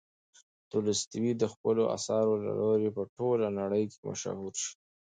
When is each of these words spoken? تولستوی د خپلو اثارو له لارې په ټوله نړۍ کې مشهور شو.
تولستوی 0.71 1.31
د 1.37 1.43
خپلو 1.53 1.83
اثارو 1.97 2.33
له 2.45 2.51
لارې 2.61 2.89
په 2.97 3.03
ټوله 3.15 3.47
نړۍ 3.59 3.83
کې 3.91 3.97
مشهور 4.07 4.53
شو. 4.61 4.73